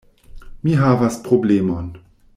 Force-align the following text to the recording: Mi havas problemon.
Mi 0.63 0.73
havas 0.79 1.19
problemon. 1.29 1.93